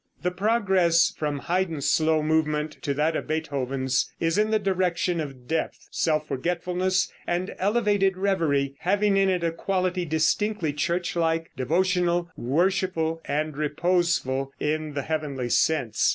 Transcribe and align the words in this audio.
The 0.23 0.31
progress 0.31 1.13
from 1.15 1.37
Haydn's 1.41 1.87
slow 1.87 2.23
movement 2.23 2.75
to 2.81 2.95
that 2.95 3.15
of 3.15 3.27
Beethoven 3.27 3.87
is 4.19 4.35
in 4.35 4.49
the 4.49 4.57
direction 4.57 5.19
of 5.21 5.47
depth, 5.47 5.85
self 5.91 6.27
forgetfulness, 6.27 7.11
and 7.27 7.53
elevated 7.59 8.17
reverie, 8.17 8.73
having 8.79 9.15
in 9.15 9.29
it 9.29 9.43
a 9.43 9.51
quality 9.51 10.05
distinctly 10.05 10.73
church 10.73 11.15
like, 11.15 11.51
devotional, 11.55 12.31
worshipful 12.35 13.21
and 13.25 13.55
reposeful 13.55 14.51
in 14.59 14.95
the 14.95 15.03
heavenly 15.03 15.49
sense. 15.49 16.09